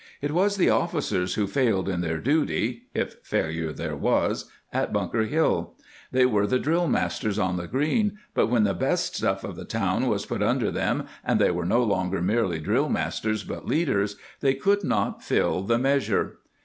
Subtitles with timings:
[0.01, 4.91] ^ It was the officers who failed in their duty (if failure there was) at
[4.91, 9.43] Bunker Hill;^ they were the drill masters on the green, but when the best stuff
[9.43, 13.43] of the town was put under them and they were no longer merely drill masters
[13.43, 16.39] but leaders, they could not fill the measure.